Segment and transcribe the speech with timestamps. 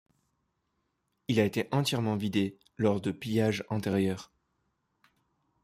[1.27, 4.31] Il a été entièrement vidé lors de pillages antérieurs.